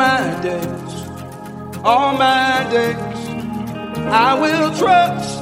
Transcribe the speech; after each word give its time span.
my 0.00 0.40
days, 0.40 0.92
all 1.84 2.12
my 2.16 2.66
days, 2.72 3.20
I 4.08 4.30
will 4.42 4.68
trust 4.80 5.40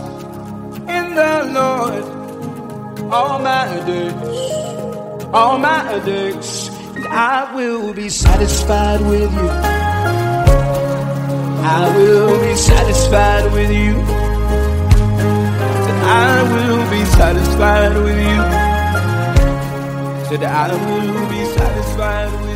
in 0.97 1.15
the 1.15 1.35
Lord. 1.59 2.05
All 3.17 3.39
my 3.39 3.67
days, 3.87 4.13
all 5.33 5.59
my 5.59 6.01
days, 6.05 6.69
and 6.97 7.07
I 7.07 7.55
will 7.55 7.95
be 7.95 8.09
satisfied 8.09 9.01
with 9.01 9.33
you. 9.33 9.49
I 11.79 11.83
will 11.97 12.41
be 12.47 12.55
satisfied 12.57 13.53
with 13.53 13.71
you. 13.71 13.95
Said 15.85 16.01
I 16.03 16.43
will 16.53 16.85
be 16.91 17.03
satisfied 17.21 17.95
with 18.07 18.21
you. 18.29 18.41
Said 20.29 20.43
I 20.43 20.69
will 20.85 21.29
be 21.31 21.43
satisfied 21.57 22.33
with 22.33 22.43
you. 22.43 22.48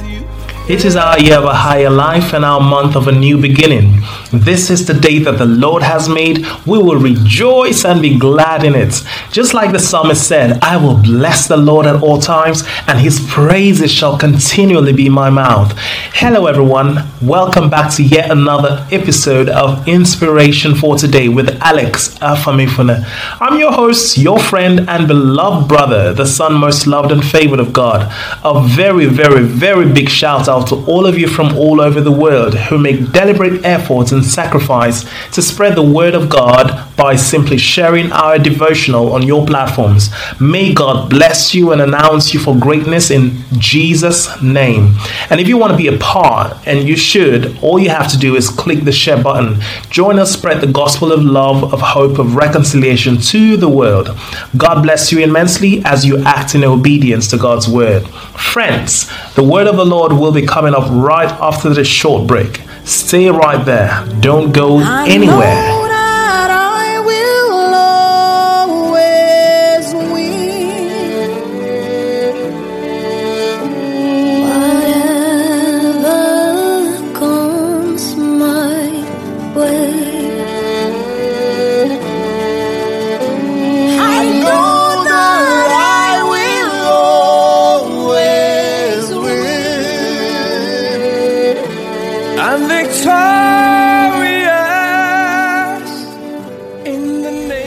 It 0.69 0.85
is 0.85 0.95
our 0.95 1.19
year 1.19 1.39
of 1.39 1.45
a 1.45 1.53
higher 1.53 1.91
life 1.91 2.33
and 2.33 2.45
our 2.45 2.61
month 2.61 2.95
of 2.95 3.09
a 3.09 3.13
new 3.13 3.37
beginning. 3.37 4.01
This 4.33 4.71
is 4.71 4.87
the 4.87 4.95
day 4.95 5.19
that 5.19 5.37
the 5.37 5.45
Lord 5.45 5.83
has 5.83 6.09
made. 6.09 6.47
We 6.67 6.79
will 6.79 6.97
rejoice 6.97 7.85
and 7.85 8.01
be 8.01 8.19
glad 8.19 8.65
in 8.65 8.75
it. 8.75 9.03
Just 9.31 9.53
like 9.53 9.73
the 9.73 9.79
psalmist 9.79 10.27
said, 10.27 10.59
I 10.63 10.79
will 10.79 10.97
bless 10.97 11.49
the 11.49 11.59
Lord 11.59 11.85
at 11.85 12.03
all 12.03 12.19
times, 12.19 12.63
and 12.87 12.99
his 12.99 13.21
praises 13.29 13.93
shall 13.93 14.17
continually 14.17 14.95
be 14.95 15.11
my 15.11 15.29
mouth. 15.29 15.75
Hello, 16.15 16.47
everyone. 16.47 17.07
Welcome 17.21 17.69
back 17.69 17.93
to 17.97 18.03
yet 18.03 18.31
another 18.31 18.87
episode 18.91 19.51
of 19.51 19.87
Inspiration 19.87 20.77
for 20.77 20.97
Today 20.97 21.29
with 21.29 21.61
Alex 21.61 22.17
Afamifuna. 22.21 23.05
I'm 23.39 23.61
your 23.61 23.73
host, 23.73 24.17
your 24.17 24.39
friend, 24.39 24.89
and 24.89 25.07
beloved 25.07 25.69
brother, 25.69 26.15
the 26.15 26.25
son 26.25 26.55
most 26.55 26.87
loved 26.87 27.13
and 27.13 27.23
favored 27.23 27.61
of 27.61 27.75
God. 27.75 28.11
A 28.43 28.67
very, 28.67 29.05
very, 29.05 29.43
very 29.43 29.93
big 29.93 30.09
shout 30.09 30.49
out 30.49 30.69
to 30.69 30.77
all 30.87 31.05
of 31.05 31.19
you 31.19 31.29
from 31.29 31.55
all 31.55 31.83
over 31.83 32.01
the 32.01 32.11
world 32.11 32.55
who 32.55 32.79
make 32.79 33.13
deliberate 33.13 33.63
efforts 33.63 34.22
and 34.23 34.31
sacrifice 34.31 35.05
to 35.33 35.43
spread 35.43 35.77
the 35.77 35.83
word 35.83 36.15
of 36.15 36.29
God 36.29 36.97
by 36.97 37.17
simply 37.17 37.59
sharing 37.59 38.13
our 38.13 38.39
devotional 38.39 39.13
on 39.13 39.23
your 39.23 39.45
platforms. 39.45 40.11
May 40.41 40.73
God 40.73 41.11
bless 41.11 41.55
you 41.55 41.73
and 41.73 41.81
announce 41.81 42.33
you 42.33 42.41
for 42.41 42.57
greatness 42.57 43.11
in 43.11 43.43
Jesus' 43.59 44.41
name. 44.41 44.95
And 45.29 45.41
if 45.41 45.49
you 45.49 45.59
want 45.59 45.73
to 45.73 45.77
be 45.77 45.89
a 45.89 45.99
part, 45.99 46.57
and 46.67 46.87
you 46.87 46.97
should, 46.97 47.59
all 47.63 47.79
you 47.79 47.91
have 47.91 48.11
to 48.13 48.19
do 48.19 48.37
is 48.37 48.49
click 48.49 48.85
the 48.85 48.93
share 48.93 49.23
button. 49.23 49.61
Join 49.91 50.19
us 50.19 50.33
spread 50.33 50.61
the 50.61 50.73
gospel 50.73 51.13
of 51.13 51.23
love, 51.23 51.73
of 51.73 51.81
hope, 51.81 52.19
of 52.19 52.37
reconciliation 52.37 53.19
to 53.19 53.57
the 53.57 53.69
world. 53.69 54.09
God 54.57 54.83
bless 54.83 55.11
you 55.11 55.19
immensely 55.21 55.83
as 55.85 56.05
you 56.05 56.23
act 56.25 56.55
in 56.55 56.63
obedience 56.65 57.29
to 57.29 57.39
God's 57.39 57.69
word. 57.69 58.07
Friends, 58.07 59.11
the 59.35 59.43
word 59.43 59.67
of 59.67 59.77
the 59.77 59.85
Lord 59.85 60.13
will 60.13 60.33
be 60.33 60.47
coming 60.47 60.75
up 60.75 60.89
right 60.91 61.31
after 61.41 61.71
this 61.71 61.89
short 61.89 62.29
break. 62.29 62.61
Stay 62.85 63.29
right 63.31 63.65
there. 63.65 64.05
Don't 64.21 64.53
go 64.53 64.81
anywhere. 65.07 65.82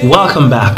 Welcome 0.07 0.51
back. 0.51 0.77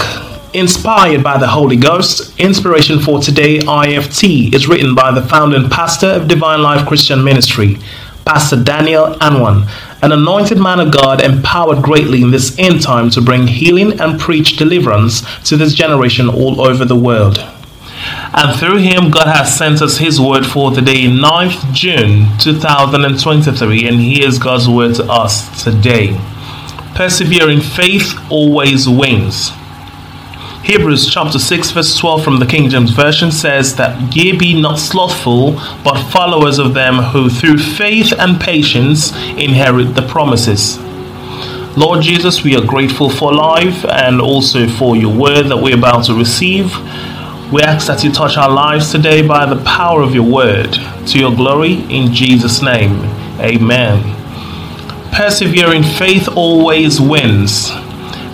Inspired 0.53 1.21
by 1.21 1.37
the 1.37 1.47
Holy 1.47 1.75
Ghost, 1.75 2.39
Inspiration 2.39 2.99
for 2.99 3.19
Today 3.19 3.59
IFT 3.59 4.53
is 4.53 4.69
written 4.69 4.95
by 4.95 5.11
the 5.11 5.21
founder 5.21 5.57
and 5.57 5.69
pastor 5.69 6.07
of 6.07 6.29
Divine 6.29 6.61
Life 6.61 6.87
Christian 6.87 7.25
Ministry, 7.25 7.77
Pastor 8.23 8.63
Daniel 8.63 9.15
Anwan, 9.15 9.69
an 10.01 10.13
anointed 10.13 10.59
man 10.59 10.79
of 10.79 10.91
God 10.91 11.21
empowered 11.21 11.83
greatly 11.83 12.21
in 12.21 12.31
this 12.31 12.57
end 12.57 12.81
time 12.81 13.09
to 13.09 13.21
bring 13.21 13.47
healing 13.47 13.99
and 13.99 14.17
preach 14.17 14.55
deliverance 14.55 15.23
to 15.43 15.57
this 15.57 15.73
generation 15.73 16.29
all 16.29 16.61
over 16.61 16.85
the 16.85 16.95
world. 16.95 17.45
And 18.33 18.59
through 18.59 18.77
him, 18.77 19.09
God 19.09 19.27
has 19.27 19.57
sent 19.57 19.81
us 19.81 19.97
his 19.97 20.19
word 20.19 20.45
for 20.45 20.71
the 20.71 20.81
day, 20.81 21.05
9th 21.05 21.73
June 21.73 22.27
2023, 22.39 23.87
and 23.87 23.99
here's 23.99 24.37
God's 24.37 24.67
word 24.67 24.95
to 24.95 25.05
us 25.05 25.63
today. 25.63 26.19
Persevering 26.93 27.61
faith 27.61 28.13
always 28.29 28.87
wins. 28.87 29.51
Hebrews 30.63 31.09
chapter 31.09 31.39
6, 31.39 31.71
verse 31.71 31.97
12 31.97 32.23
from 32.23 32.39
the 32.39 32.45
King 32.45 32.69
James 32.69 32.91
Version 32.91 33.31
says 33.31 33.75
that 33.77 34.13
ye 34.13 34.37
be 34.37 34.59
not 34.59 34.77
slothful, 34.77 35.53
but 35.83 36.11
followers 36.11 36.59
of 36.59 36.73
them 36.73 36.95
who 36.95 37.29
through 37.29 37.57
faith 37.57 38.11
and 38.19 38.41
patience 38.41 39.15
inherit 39.37 39.95
the 39.95 40.05
promises. 40.05 40.77
Lord 41.77 42.01
Jesus, 42.01 42.43
we 42.43 42.57
are 42.57 42.65
grateful 42.65 43.09
for 43.09 43.31
life 43.31 43.85
and 43.85 44.19
also 44.19 44.67
for 44.67 44.97
your 44.97 45.15
word 45.15 45.43
that 45.43 45.57
we're 45.57 45.77
about 45.77 46.05
to 46.05 46.15
receive. 46.15 46.73
We 47.49 47.61
ask 47.61 47.87
that 47.87 48.03
you 48.03 48.11
touch 48.11 48.35
our 48.35 48.51
lives 48.51 48.91
today 48.91 49.25
by 49.25 49.45
the 49.45 49.63
power 49.63 50.01
of 50.01 50.13
your 50.13 50.29
word 50.29 50.73
to 51.07 51.17
your 51.17 51.33
glory 51.33 51.75
in 51.89 52.13
Jesus' 52.13 52.61
name. 52.61 53.05
Amen. 53.39 54.03
Persevering 55.13 55.83
faith 55.83 56.27
always 56.35 56.99
wins. 56.99 57.71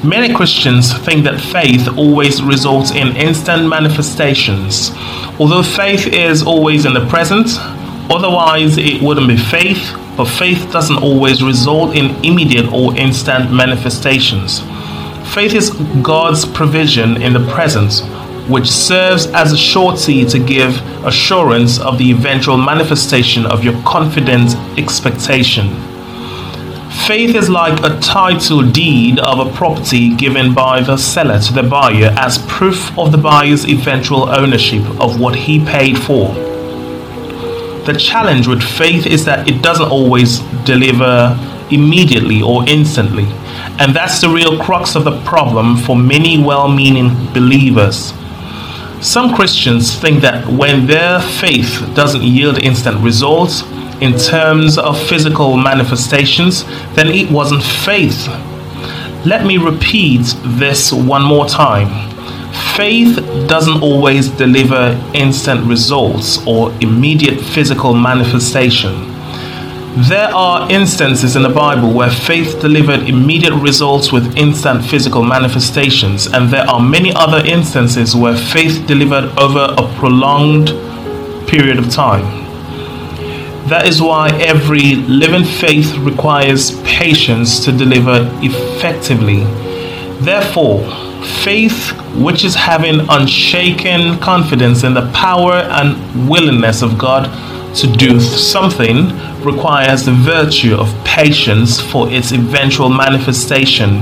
Many 0.04 0.34
Christians 0.34 0.92
think 1.06 1.26
that 1.26 1.40
faith 1.40 1.96
always 1.96 2.42
results 2.42 2.90
in 2.90 3.16
instant 3.16 3.70
manifestations. 3.70 4.90
Although 5.40 5.62
faith 5.62 6.08
is 6.08 6.42
always 6.42 6.86
in 6.86 6.96
the 6.96 7.06
present, 7.08 7.50
otherwise 8.10 8.80
it 8.80 9.00
wouldn't 9.00 9.28
be 9.28 9.38
faith, 9.38 9.96
but 10.18 10.26
faith 10.26 10.72
doesn't 10.72 11.04
always 11.04 11.44
result 11.44 11.96
in 11.96 12.16
immediate 12.26 12.74
or 12.74 12.96
instant 12.98 13.54
manifestations. 13.54 14.62
Faith 15.36 15.54
is 15.54 15.70
God's 16.02 16.46
provision 16.46 17.22
in 17.22 17.34
the 17.34 17.48
present, 17.52 18.02
which 18.48 18.70
serves 18.70 19.28
as 19.28 19.54
a 19.54 19.58
surety 19.58 20.26
to 20.26 20.40
give 20.40 20.76
assurance 21.06 21.80
of 21.80 21.98
the 21.98 22.12
eventual 22.12 22.58
manifestation 22.58 23.46
of 23.46 23.64
your 23.64 23.82
confident 23.84 24.56
expectation. 24.78 25.70
Faith 27.08 27.36
is 27.36 27.50
like 27.50 27.78
a 27.84 28.00
title 28.00 28.62
deed 28.62 29.20
of 29.20 29.46
a 29.46 29.52
property 29.54 30.16
given 30.16 30.54
by 30.54 30.80
the 30.80 30.96
seller 30.96 31.40
to 31.40 31.52
the 31.52 31.64
buyer 31.64 32.14
as 32.18 32.38
proof 32.48 32.98
of 32.98 33.12
the 33.12 33.18
buyer's 33.18 33.68
eventual 33.68 34.30
ownership 34.30 34.84
of 35.02 35.20
what 35.20 35.36
he 35.36 35.66
paid 35.66 35.98
for. 35.98 36.34
The 37.86 37.98
challenge 38.00 38.48
with 38.48 38.62
faith 38.62 39.06
is 39.06 39.26
that 39.26 39.50
it 39.50 39.62
doesn't 39.62 39.90
always 39.90 40.40
deliver 40.64 41.38
immediately 41.72 42.42
or 42.42 42.64
instantly, 42.70 43.26
and 43.80 43.94
that's 43.94 44.22
the 44.22 44.30
real 44.30 44.58
crux 44.64 44.96
of 44.96 45.04
the 45.04 45.20
problem 45.24 45.76
for 45.76 45.98
many 45.98 46.42
well 46.42 46.70
meaning 46.70 47.10
believers. 47.34 48.14
Some 49.04 49.36
Christians 49.36 49.94
think 49.94 50.22
that 50.22 50.48
when 50.48 50.88
their 50.88 51.20
faith 51.20 51.86
doesn't 51.94 52.24
yield 52.24 52.64
instant 52.64 53.04
results 53.04 53.64
in 54.00 54.18
terms 54.18 54.78
of 54.78 54.98
physical 55.10 55.58
manifestations, 55.58 56.64
then 56.96 57.10
it 57.10 57.30
wasn't 57.30 57.64
faith. 57.64 58.30
Let 59.26 59.46
me 59.46 59.58
repeat 59.58 60.34
this 60.44 60.94
one 60.94 61.22
more 61.22 61.46
time. 61.46 61.90
Faith 62.78 63.18
doesn't 63.50 63.82
always 63.84 64.30
deliver 64.30 64.98
instant 65.14 65.68
results 65.68 66.40
or 66.48 66.72
immediate 66.80 67.42
physical 67.42 67.94
manifestation. 67.94 69.13
There 69.96 70.34
are 70.34 70.72
instances 70.72 71.36
in 71.36 71.44
the 71.44 71.50
Bible 71.50 71.94
where 71.94 72.10
faith 72.10 72.60
delivered 72.60 73.02
immediate 73.08 73.54
results 73.54 74.12
with 74.12 74.36
instant 74.36 74.84
physical 74.84 75.22
manifestations, 75.22 76.26
and 76.26 76.50
there 76.50 76.68
are 76.68 76.80
many 76.80 77.14
other 77.14 77.46
instances 77.46 78.16
where 78.16 78.36
faith 78.36 78.88
delivered 78.88 79.26
over 79.38 79.76
a 79.78 79.96
prolonged 80.00 80.70
period 81.48 81.78
of 81.78 81.92
time. 81.92 82.24
That 83.70 83.86
is 83.86 84.02
why 84.02 84.32
every 84.42 84.96
living 84.96 85.44
faith 85.44 85.96
requires 85.98 86.72
patience 86.82 87.64
to 87.64 87.72
deliver 87.72 88.28
effectively. 88.42 89.44
Therefore, 90.26 90.82
faith, 91.44 91.92
which 92.16 92.44
is 92.44 92.56
having 92.56 93.02
unshaken 93.10 94.18
confidence 94.18 94.84
in 94.84 94.96
the 94.96 95.08
power 95.14 95.54
and 95.54 96.28
willingness 96.28 96.82
of 96.82 96.98
God 96.98 97.30
to 97.76 97.88
do 97.88 98.20
something, 98.20 99.12
requires 99.46 100.06
the 100.06 100.12
virtue 100.12 100.76
of 100.76 100.94
patience 101.04 101.80
for 101.80 102.10
its 102.10 102.32
eventual 102.32 102.90
manifestation. 102.90 104.02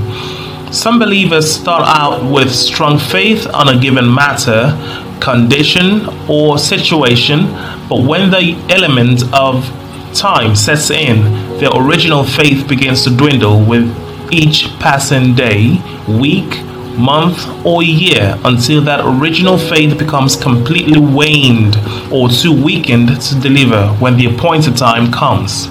Some 0.72 1.00
believers 1.00 1.52
start 1.52 1.84
out 1.86 2.24
with 2.32 2.50
strong 2.52 2.98
faith 2.98 3.46
on 3.54 3.68
a 3.68 3.80
given 3.80 4.14
matter, 4.14 4.78
condition, 5.20 6.08
or 6.30 6.58
situation, 6.58 7.48
but 7.90 8.04
when 8.06 8.32
the 8.32 8.56
element 8.70 9.24
of 9.34 9.66
time 10.14 10.56
sets 10.56 10.90
in, 10.90 11.24
their 11.60 11.72
original 11.76 12.24
faith 12.24 12.68
begins 12.68 13.04
to 13.04 13.10
dwindle 13.16 13.64
with 13.64 13.86
each 14.32 14.70
passing 14.80 15.36
day, 15.36 15.82
week, 16.08 16.52
month, 16.98 17.66
or 17.66 17.84
year 17.84 18.38
until 18.46 18.82
that 18.82 19.02
original 19.04 19.58
faith 19.58 19.98
becomes 19.98 20.36
completely 20.36 21.00
waned 21.00 21.76
or 22.12 22.30
too 22.30 22.54
weakened 22.54 23.20
to 23.22 23.40
deliver 23.40 23.88
when 24.00 24.18
the 24.18 24.26
appointed 24.26 24.78
time 24.78 25.12
comes. 25.12 25.68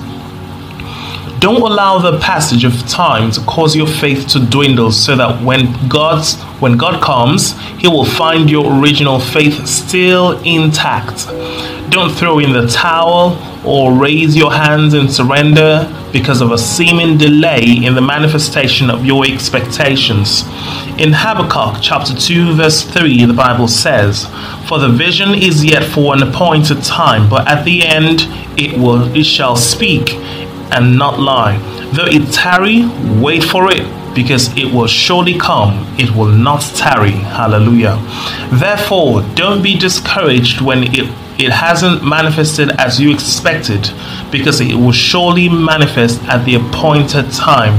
Don't 1.40 1.62
allow 1.62 1.96
the 1.98 2.18
passage 2.18 2.64
of 2.64 2.86
time 2.86 3.30
to 3.30 3.40
cause 3.46 3.74
your 3.74 3.86
faith 3.86 4.28
to 4.28 4.38
dwindle 4.44 4.92
so 4.92 5.16
that 5.16 5.42
when 5.42 5.72
God's 5.88 6.38
when 6.60 6.76
God 6.76 7.02
comes, 7.02 7.58
he 7.78 7.88
will 7.88 8.04
find 8.04 8.50
your 8.50 8.78
original 8.78 9.18
faith 9.18 9.66
still 9.66 10.38
intact. 10.42 11.26
Don't 11.90 12.10
throw 12.12 12.40
in 12.40 12.52
the 12.52 12.66
towel 12.66 13.38
or 13.66 13.98
raise 13.98 14.36
your 14.36 14.52
hands 14.52 14.92
in 14.92 15.08
surrender 15.08 15.90
because 16.12 16.42
of 16.42 16.52
a 16.52 16.58
seeming 16.58 17.16
delay 17.16 17.64
in 17.86 17.94
the 17.94 18.02
manifestation 18.02 18.90
of 18.90 19.06
your 19.06 19.24
expectations. 19.24 20.42
In 20.98 21.14
Habakkuk 21.14 21.80
chapter 21.80 22.14
2 22.14 22.52
verse 22.52 22.82
3 22.82 23.24
the 23.24 23.32
Bible 23.32 23.66
says, 23.66 24.26
"For 24.66 24.78
the 24.78 24.90
vision 24.90 25.34
is 25.34 25.64
yet 25.64 25.84
for 25.84 26.14
an 26.14 26.22
appointed 26.22 26.84
time, 26.84 27.30
but 27.30 27.48
at 27.48 27.64
the 27.64 27.82
end 27.82 28.28
it 28.58 28.76
will 28.76 29.04
it 29.16 29.24
shall 29.24 29.56
speak 29.56 30.18
and 30.72 30.96
not 30.98 31.18
lie. 31.18 31.58
Though 31.92 32.06
it 32.06 32.32
tarry, 32.32 32.88
wait 33.20 33.44
for 33.44 33.70
it, 33.70 33.86
because 34.14 34.48
it 34.56 34.72
will 34.72 34.86
surely 34.86 35.38
come, 35.38 35.86
it 35.98 36.10
will 36.10 36.28
not 36.28 36.62
tarry. 36.74 37.12
Hallelujah. 37.12 37.96
Therefore, 38.52 39.22
don't 39.34 39.62
be 39.62 39.78
discouraged 39.78 40.60
when 40.60 40.84
it, 40.84 41.08
it 41.40 41.50
hasn't 41.50 42.04
manifested 42.04 42.70
as 42.78 43.00
you 43.00 43.12
expected, 43.12 43.90
because 44.30 44.60
it 44.60 44.74
will 44.74 44.92
surely 44.92 45.48
manifest 45.48 46.22
at 46.24 46.44
the 46.44 46.56
appointed 46.56 47.30
time. 47.32 47.74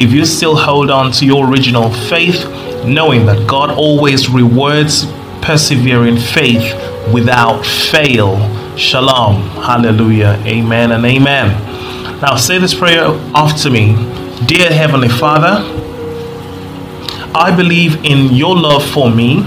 If 0.00 0.12
you 0.12 0.24
still 0.24 0.56
hold 0.56 0.90
on 0.90 1.12
to 1.12 1.26
your 1.26 1.48
original 1.48 1.90
faith, 1.90 2.44
knowing 2.84 3.26
that 3.26 3.46
God 3.46 3.70
always 3.70 4.28
rewards 4.28 5.06
persevering 5.42 6.16
faith 6.16 6.74
without 7.12 7.64
fail. 7.64 8.38
Shalom. 8.76 9.42
Hallelujah. 9.62 10.40
Amen 10.46 10.92
and 10.92 11.04
amen. 11.04 11.71
Now 12.22 12.36
say 12.36 12.58
this 12.58 12.72
prayer 12.72 13.06
after 13.34 13.68
me. 13.68 13.96
Dear 14.46 14.72
Heavenly 14.72 15.08
Father, 15.08 15.58
I 17.34 17.52
believe 17.56 18.04
in 18.04 18.32
your 18.32 18.56
love 18.56 18.88
for 18.88 19.10
me 19.10 19.40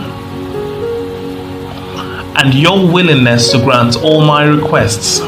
and 2.35 2.53
your 2.53 2.91
willingness 2.91 3.53
to 3.53 3.59
grant 3.59 3.95
all 4.03 4.25
my 4.25 4.43
requests. 4.43 5.19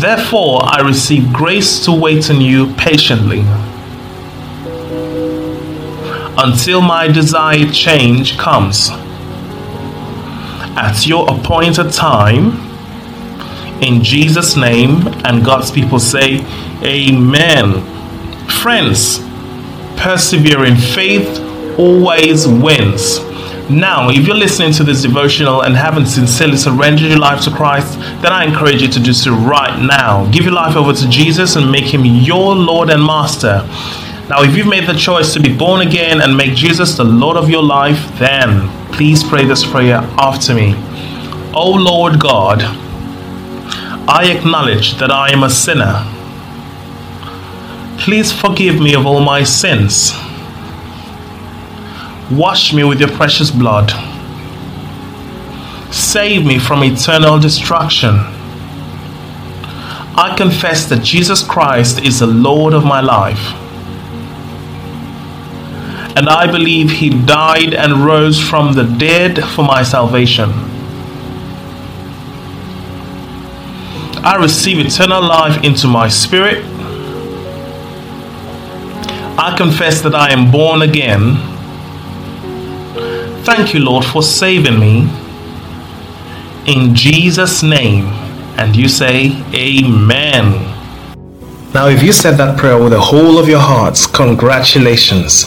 Therefore, 0.00 0.62
I 0.64 0.80
receive 0.84 1.32
grace 1.32 1.78
to 1.84 1.92
wait 1.92 2.28
on 2.28 2.40
you 2.40 2.74
patiently 2.74 3.44
until 6.38 6.80
my 6.80 7.06
desired 7.06 7.72
change 7.72 8.36
comes. 8.36 8.90
At 10.76 11.06
your 11.06 11.30
appointed 11.32 11.92
time, 11.92 12.67
in 13.80 14.02
Jesus' 14.02 14.56
name, 14.56 15.06
and 15.24 15.44
God's 15.44 15.70
people 15.70 15.98
say, 15.98 16.44
Amen. 16.82 17.82
Friends, 18.48 19.20
persevering 19.96 20.76
faith 20.76 21.38
always 21.78 22.46
wins. 22.46 23.20
Now, 23.70 24.08
if 24.08 24.26
you're 24.26 24.34
listening 24.34 24.72
to 24.72 24.84
this 24.84 25.02
devotional 25.02 25.62
and 25.62 25.76
haven't 25.76 26.06
sincerely 26.06 26.56
surrendered 26.56 27.08
your 27.08 27.18
life 27.18 27.42
to 27.44 27.50
Christ, 27.50 27.98
then 28.22 28.32
I 28.32 28.44
encourage 28.44 28.80
you 28.80 28.88
to 28.88 29.00
do 29.00 29.12
so 29.12 29.34
right 29.34 29.78
now. 29.78 30.28
Give 30.30 30.44
your 30.44 30.54
life 30.54 30.74
over 30.74 30.94
to 30.94 31.08
Jesus 31.10 31.56
and 31.56 31.70
make 31.70 31.92
him 31.92 32.06
your 32.06 32.54
Lord 32.54 32.88
and 32.88 33.04
Master. 33.04 33.66
Now, 34.30 34.42
if 34.42 34.56
you've 34.56 34.68
made 34.68 34.88
the 34.88 34.94
choice 34.94 35.34
to 35.34 35.40
be 35.40 35.54
born 35.54 35.86
again 35.86 36.22
and 36.22 36.34
make 36.34 36.54
Jesus 36.54 36.96
the 36.96 37.04
Lord 37.04 37.36
of 37.36 37.50
your 37.50 37.62
life, 37.62 38.00
then 38.18 38.68
please 38.92 39.22
pray 39.22 39.44
this 39.44 39.64
prayer 39.70 39.98
after 40.16 40.54
me. 40.54 40.74
Oh 41.54 41.74
Lord 41.78 42.18
God, 42.18 42.62
I 44.10 44.34
acknowledge 44.34 44.94
that 45.00 45.10
I 45.10 45.30
am 45.32 45.42
a 45.42 45.50
sinner. 45.50 46.02
Please 47.98 48.32
forgive 48.32 48.80
me 48.80 48.94
of 48.94 49.04
all 49.04 49.20
my 49.20 49.42
sins. 49.42 50.12
Wash 52.30 52.72
me 52.72 52.84
with 52.84 53.00
your 53.00 53.10
precious 53.10 53.50
blood. 53.50 53.90
Save 55.92 56.46
me 56.46 56.58
from 56.58 56.82
eternal 56.84 57.38
destruction. 57.38 58.14
I 60.16 60.34
confess 60.38 60.86
that 60.86 61.04
Jesus 61.04 61.42
Christ 61.42 62.02
is 62.02 62.20
the 62.20 62.26
Lord 62.26 62.72
of 62.72 62.86
my 62.86 63.02
life. 63.02 63.52
And 66.16 66.30
I 66.30 66.50
believe 66.50 66.90
he 66.90 67.10
died 67.10 67.74
and 67.74 68.06
rose 68.06 68.40
from 68.40 68.72
the 68.72 68.84
dead 68.84 69.44
for 69.50 69.64
my 69.64 69.82
salvation. 69.82 70.67
I 74.24 74.36
receive 74.36 74.78
eternal 74.84 75.22
life 75.22 75.62
into 75.64 75.86
my 75.86 76.08
spirit. 76.08 76.64
I 79.38 79.54
confess 79.56 80.00
that 80.02 80.14
I 80.14 80.32
am 80.32 80.50
born 80.50 80.82
again. 80.82 81.36
Thank 83.44 83.72
you, 83.72 83.80
Lord, 83.80 84.04
for 84.04 84.22
saving 84.22 84.78
me. 84.78 85.08
In 86.66 86.94
Jesus' 86.94 87.62
name. 87.62 88.06
And 88.58 88.74
you 88.74 88.88
say, 88.88 89.40
Amen. 89.54 90.64
Now, 91.72 91.86
if 91.86 92.02
you 92.02 92.12
said 92.12 92.32
that 92.38 92.58
prayer 92.58 92.82
with 92.82 92.92
the 92.92 93.00
whole 93.00 93.38
of 93.38 93.48
your 93.48 93.60
hearts, 93.60 94.06
congratulations. 94.06 95.46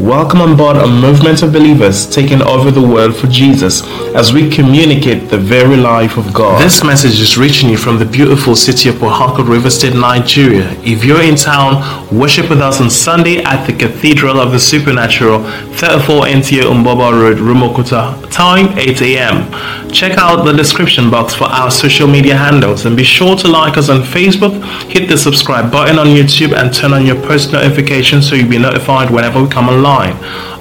Welcome 0.00 0.40
on 0.42 0.56
board 0.56 0.76
a 0.76 0.86
movement 0.86 1.42
of 1.42 1.52
believers 1.52 2.06
taking 2.08 2.40
over 2.40 2.70
the 2.70 2.80
world 2.80 3.16
for 3.16 3.26
Jesus 3.26 3.82
as 4.14 4.32
we 4.32 4.48
communicate 4.48 5.28
the 5.28 5.38
very 5.38 5.76
life 5.76 6.16
of 6.16 6.32
God. 6.32 6.62
This 6.62 6.84
message 6.84 7.20
is 7.20 7.36
reaching 7.36 7.68
you 7.68 7.76
from 7.76 7.98
the 7.98 8.04
beautiful 8.04 8.54
city 8.54 8.88
of 8.90 9.00
Harcourt, 9.00 9.48
River 9.48 9.70
State, 9.70 9.94
Nigeria. 9.96 10.70
If 10.84 11.04
you're 11.04 11.22
in 11.22 11.34
town, 11.34 11.82
worship 12.16 12.48
with 12.48 12.60
us 12.60 12.80
on 12.80 12.90
Sunday 12.90 13.42
at 13.42 13.66
the 13.66 13.72
Cathedral 13.72 14.38
of 14.38 14.52
the 14.52 14.60
Supernatural, 14.60 15.42
34 15.42 16.26
NTA 16.26 16.62
Mgbuoba 16.62 17.10
Road, 17.20 17.38
Rumuokwuta. 17.38 18.30
Time 18.30 18.78
8 18.78 19.02
a.m. 19.02 19.90
Check 19.90 20.16
out 20.16 20.44
the 20.44 20.52
description 20.52 21.10
box 21.10 21.34
for 21.34 21.44
our 21.44 21.72
social 21.72 22.06
media 22.06 22.36
handles 22.36 22.86
and 22.86 22.96
be 22.96 23.02
sure 23.02 23.34
to 23.34 23.48
like 23.48 23.76
us 23.76 23.88
on 23.88 24.02
Facebook, 24.02 24.62
hit 24.92 25.08
the 25.08 25.18
subscribe 25.18 25.72
button 25.72 25.98
on 25.98 26.06
YouTube, 26.06 26.56
and 26.56 26.72
turn 26.72 26.92
on 26.92 27.04
your 27.04 27.16
post 27.26 27.52
notifications 27.52 28.28
so 28.28 28.36
you'll 28.36 28.48
be 28.48 28.58
notified 28.58 29.10
whenever 29.10 29.42
we 29.42 29.48
come 29.48 29.68
online 29.68 29.87
online. 29.88 30.16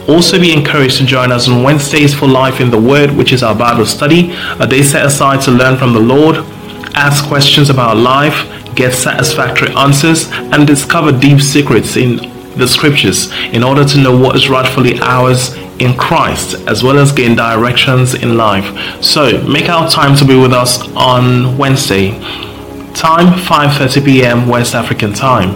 Also, 0.08 0.40
be 0.40 0.54
encouraged 0.54 0.98
to 0.98 1.06
join 1.06 1.32
us 1.32 1.50
on 1.50 1.64
Wednesdays 1.64 2.14
for 2.14 2.28
Life 2.28 2.62
in 2.62 2.72
the 2.72 2.80
Word, 2.80 3.12
which 3.12 3.34
is 3.34 3.44
our 3.44 3.56
Bible 3.56 3.86
study, 3.86 4.32
a 4.60 4.66
day 4.66 4.82
set 4.82 5.06
aside 5.06 5.42
to 5.42 5.52
learn 5.52 5.78
from 5.78 5.94
the 5.94 6.00
Lord, 6.00 6.38
ask 6.96 7.26
questions 7.28 7.70
about 7.70 7.98
life, 7.98 8.48
get 8.74 8.94
satisfactory 8.94 9.74
answers, 9.76 10.32
and 10.32 10.66
discover 10.66 11.12
deep 11.12 11.42
secrets 11.42 11.98
in 11.98 12.32
the 12.58 12.68
scriptures 12.68 13.32
in 13.52 13.64
order 13.64 13.84
to 13.84 14.00
know 14.00 14.18
what 14.18 14.36
is 14.36 14.50
rightfully 14.50 14.98
ours 15.02 15.56
in 15.80 15.96
Christ, 15.96 16.56
as 16.68 16.84
well 16.84 16.98
as 16.98 17.12
gain 17.12 17.36
directions 17.36 18.14
in 18.14 18.38
life. 18.38 19.04
So, 19.04 19.44
make 19.44 19.68
our 19.68 19.90
time 19.90 20.16
to 20.18 20.26
be 20.26 20.40
with 20.40 20.54
us 20.54 20.88
on 20.96 21.58
Wednesday 21.58 22.18
time 22.98 23.28
5:30 23.28 24.06
p.m. 24.06 24.48
West 24.48 24.74
African 24.74 25.14
time. 25.14 25.50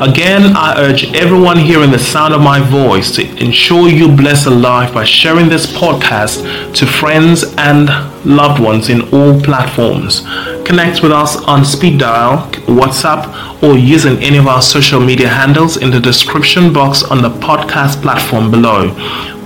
Again, 0.00 0.56
I 0.56 0.74
urge 0.78 1.14
everyone 1.14 1.56
hearing 1.56 1.92
the 1.92 1.98
sound 1.98 2.34
of 2.34 2.40
my 2.40 2.58
voice 2.58 3.12
to 3.16 3.22
ensure 3.38 3.88
you 3.88 4.08
bless 4.08 4.46
a 4.46 4.50
life 4.50 4.92
by 4.92 5.04
sharing 5.04 5.48
this 5.48 5.66
podcast 5.66 6.42
to 6.74 6.86
friends 6.86 7.44
and 7.56 7.88
loved 8.26 8.60
ones 8.60 8.88
in 8.88 9.02
all 9.14 9.40
platforms. 9.40 10.22
Connect 10.66 11.00
with 11.02 11.12
us 11.12 11.36
on 11.44 11.64
speed 11.64 12.00
dial, 12.00 12.50
WhatsApp, 12.66 13.62
or 13.62 13.78
using 13.78 14.18
any 14.18 14.38
of 14.38 14.48
our 14.48 14.60
social 14.60 15.00
media 15.00 15.28
handles 15.28 15.76
in 15.76 15.92
the 15.92 16.00
description 16.00 16.72
box 16.72 17.04
on 17.04 17.22
the 17.22 17.30
podcast 17.30 18.02
platform 18.02 18.50
below. 18.50 18.90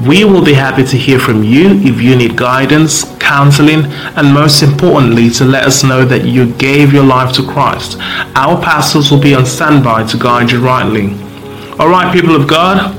We 0.07 0.25
will 0.25 0.45
be 0.45 0.55
happy 0.55 0.85
to 0.85 0.97
hear 0.97 1.21
from 1.21 1.45
you 1.45 1.71
if 1.81 2.01
you 2.01 2.17
need 2.17 2.37
guidance, 2.37 3.05
counseling, 3.19 3.85
and 4.17 4.35
most 4.35 4.63
importantly, 4.63 5.31
to 5.31 5.45
let 5.45 5.65
us 5.65 5.85
know 5.85 6.05
that 6.05 6.25
you 6.25 6.53
gave 6.55 6.93
your 6.93 7.05
life 7.05 7.33
to 7.37 7.47
Christ. 7.47 7.99
Our 8.35 8.61
pastors 8.61 9.11
will 9.13 9.21
be 9.21 9.35
on 9.35 9.47
standby 9.47 10.07
to 10.09 10.19
guide 10.19 10.51
you 10.51 10.61
rightly. 10.61 11.13
All 11.79 11.89
right, 11.89 12.13
people 12.13 12.35
of 12.35 12.49
God, 12.49 12.99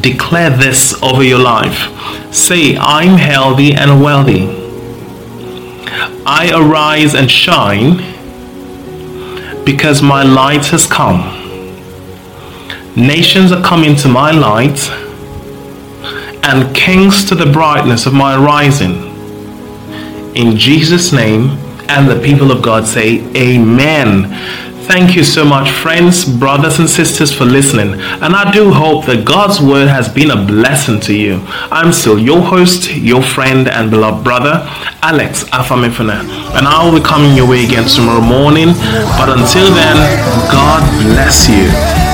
declare 0.00 0.50
this 0.50 1.00
over 1.02 1.22
your 1.22 1.38
life. 1.38 2.34
Say, 2.34 2.76
I'm 2.78 3.16
healthy 3.16 3.72
and 3.72 4.02
wealthy. 4.02 4.48
I 6.26 6.50
arise 6.52 7.14
and 7.14 7.30
shine 7.30 7.98
because 9.64 10.02
my 10.02 10.24
light 10.24 10.66
has 10.66 10.84
come. 10.84 11.20
Nations 12.96 13.52
are 13.52 13.62
coming 13.62 13.94
to 13.96 14.08
my 14.08 14.30
light, 14.30 14.78
and 16.44 16.74
kings 16.76 17.24
to 17.24 17.34
the 17.34 17.50
brightness 17.50 18.04
of 18.06 18.12
my 18.12 18.36
rising. 18.36 18.92
In 20.36 20.56
Jesus' 20.56 21.12
name, 21.12 21.58
and 21.88 22.08
the 22.08 22.20
people 22.20 22.50
of 22.50 22.62
God 22.62 22.86
say, 22.86 23.20
Amen. 23.34 24.28
Thank 24.84 25.16
you 25.16 25.24
so 25.24 25.46
much, 25.46 25.70
friends, 25.70 26.26
brothers, 26.26 26.78
and 26.78 26.88
sisters, 26.88 27.32
for 27.32 27.46
listening. 27.46 27.94
And 27.94 28.36
I 28.36 28.52
do 28.52 28.70
hope 28.70 29.06
that 29.06 29.24
God's 29.24 29.58
word 29.58 29.88
has 29.88 30.12
been 30.12 30.30
a 30.30 30.36
blessing 30.44 31.00
to 31.00 31.14
you. 31.16 31.40
I'm 31.72 31.90
still 31.90 32.18
your 32.18 32.42
host, 32.42 32.94
your 32.94 33.22
friend, 33.22 33.66
and 33.66 33.90
beloved 33.90 34.22
brother, 34.22 34.60
Alex 35.00 35.44
Afamifuna. 35.44 36.20
And 36.56 36.66
I 36.68 36.84
will 36.84 36.98
be 36.98 37.04
coming 37.04 37.34
your 37.34 37.48
way 37.48 37.64
again 37.64 37.88
tomorrow 37.88 38.20
morning. 38.20 38.74
But 39.16 39.30
until 39.30 39.72
then, 39.72 39.96
God 40.52 40.82
bless 41.02 41.48
you. 41.48 42.13